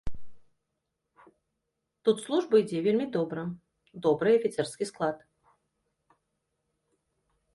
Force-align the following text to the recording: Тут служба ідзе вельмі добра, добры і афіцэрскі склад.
Тут 2.07 2.17
служба 2.29 2.53
ідзе 2.63 2.79
вельмі 2.87 3.05
добра, 3.17 3.41
добры 4.05 4.29
і 4.33 4.39
афіцэрскі 4.39 4.83
склад. 4.91 5.23